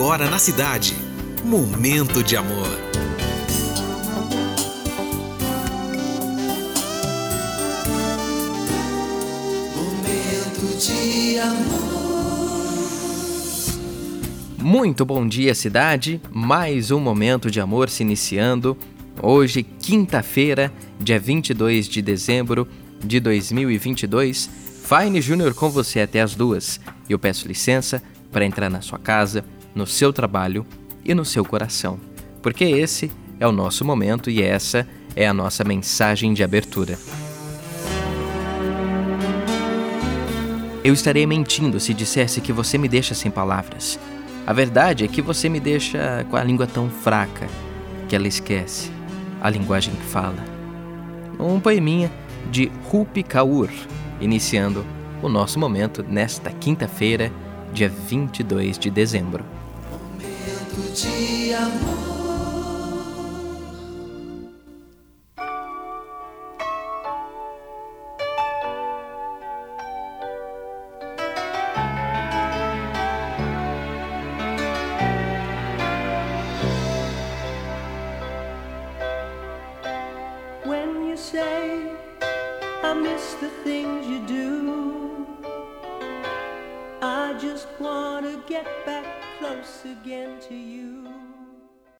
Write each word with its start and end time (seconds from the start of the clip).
agora 0.00 0.30
na 0.30 0.38
cidade. 0.38 0.96
Momento 1.44 2.24
de 2.24 2.34
amor. 2.34 2.70
Momento 9.76 10.78
de 10.78 11.38
amor. 11.38 12.64
Muito 14.58 15.04
bom 15.04 15.28
dia, 15.28 15.54
cidade. 15.54 16.18
Mais 16.30 16.90
um 16.90 16.98
momento 16.98 17.50
de 17.50 17.60
amor 17.60 17.90
se 17.90 18.02
iniciando. 18.02 18.78
Hoje, 19.22 19.62
quinta-feira, 19.62 20.72
dia 20.98 21.20
22 21.20 21.86
de 21.86 22.00
dezembro 22.00 22.66
de 23.04 23.20
2022. 23.20 24.48
Fine 24.82 25.20
Júnior 25.20 25.52
com 25.52 25.68
você 25.68 26.00
até 26.00 26.22
as 26.22 26.34
duas. 26.34 26.80
Eu 27.06 27.18
peço 27.18 27.46
licença 27.46 28.02
para 28.32 28.46
entrar 28.46 28.70
na 28.70 28.80
sua 28.80 28.98
casa, 28.98 29.44
no 29.74 29.86
seu 29.86 30.12
trabalho 30.12 30.66
e 31.04 31.14
no 31.14 31.24
seu 31.24 31.44
coração, 31.44 31.98
porque 32.42 32.64
esse 32.64 33.10
é 33.38 33.46
o 33.46 33.52
nosso 33.52 33.84
momento 33.84 34.30
e 34.30 34.42
essa 34.42 34.86
é 35.16 35.26
a 35.26 35.34
nossa 35.34 35.64
mensagem 35.64 36.32
de 36.34 36.42
abertura. 36.42 36.98
Eu 40.82 40.94
estarei 40.94 41.26
mentindo 41.26 41.78
se 41.78 41.92
dissesse 41.92 42.40
que 42.40 42.52
você 42.52 42.78
me 42.78 42.88
deixa 42.88 43.14
sem 43.14 43.30
palavras. 43.30 43.98
A 44.46 44.52
verdade 44.52 45.04
é 45.04 45.08
que 45.08 45.20
você 45.20 45.48
me 45.48 45.60
deixa 45.60 46.24
com 46.30 46.36
a 46.36 46.42
língua 46.42 46.66
tão 46.66 46.88
fraca 46.88 47.46
que 48.08 48.16
ela 48.16 48.26
esquece 48.26 48.90
a 49.40 49.48
linguagem 49.48 49.94
que 49.94 50.04
fala. 50.04 50.42
Um 51.38 51.60
poeminha 51.60 52.10
de 52.50 52.70
Rupi 52.84 53.22
Kaur, 53.22 53.70
iniciando 54.20 54.84
o 55.22 55.28
nosso 55.28 55.58
momento 55.58 56.02
nesta 56.02 56.50
quinta-feira, 56.50 57.32
dia 57.72 57.88
22 57.88 58.78
de 58.78 58.90
dezembro. 58.90 59.44
Momento 59.90 60.92
de 60.94 61.54
amor. 61.54 62.10
When 80.66 81.08
you 81.08 81.16
say 81.16 81.96
I 82.82 82.94
miss 82.94 83.34
the 83.40 83.48
things 83.64 84.06
you 84.06 84.20
do, 84.26 85.26
I 87.02 87.32
just 87.38 87.66
want 87.78 88.26
to 88.26 88.42
get 88.46 88.66
back 88.84 89.06
close 89.38 89.84
again 89.86 90.38
to 90.48 90.54
you. 90.54 91.29